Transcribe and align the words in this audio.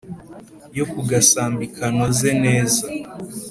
yo 0.77 0.83
ku 0.91 0.99
gasambi 1.09 1.65
kanoze 1.75 2.29
neza 2.43 2.83